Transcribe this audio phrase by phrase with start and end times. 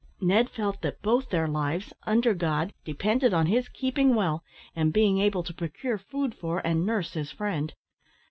[0.19, 4.43] Ned felt that both their lives, under God, depended on his keeping well,
[4.75, 7.71] and being able to procure food for, and nurse, his friend.